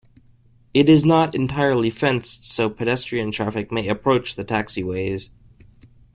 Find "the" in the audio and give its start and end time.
4.33-4.43